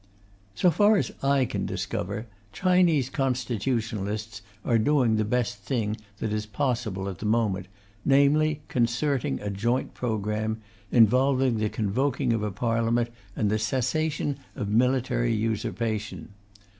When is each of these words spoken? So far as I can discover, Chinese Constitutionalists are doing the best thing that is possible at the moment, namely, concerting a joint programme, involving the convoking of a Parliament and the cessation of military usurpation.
So 0.55 0.71
far 0.71 0.97
as 0.97 1.11
I 1.21 1.45
can 1.45 1.67
discover, 1.67 2.25
Chinese 2.51 3.07
Constitutionalists 3.07 4.41
are 4.65 4.79
doing 4.79 5.15
the 5.17 5.23
best 5.23 5.57
thing 5.59 5.95
that 6.17 6.33
is 6.33 6.47
possible 6.47 7.07
at 7.07 7.19
the 7.19 7.27
moment, 7.27 7.67
namely, 8.03 8.61
concerting 8.67 9.39
a 9.41 9.51
joint 9.51 9.93
programme, 9.93 10.59
involving 10.91 11.57
the 11.57 11.69
convoking 11.69 12.33
of 12.33 12.41
a 12.41 12.49
Parliament 12.49 13.11
and 13.35 13.51
the 13.51 13.59
cessation 13.59 14.39
of 14.55 14.69
military 14.69 15.35
usurpation. 15.35 16.29